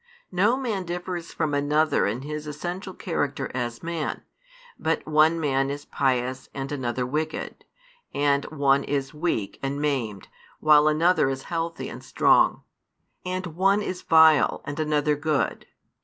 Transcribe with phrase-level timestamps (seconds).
[0.31, 4.23] No man differs from another in his essential character as man;
[4.79, 7.65] but one man is pious and another wicked;
[8.11, 10.27] and one is weak and maimed,
[10.59, 12.63] while another is healthy and strong;
[13.23, 15.67] and one is vile and another good.